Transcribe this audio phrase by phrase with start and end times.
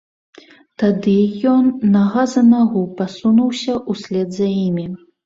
[0.83, 4.87] Тады й ён нага за нагу пасунуўся ўслед за імі.